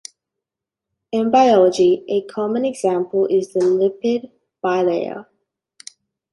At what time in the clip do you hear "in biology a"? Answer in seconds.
1.11-2.23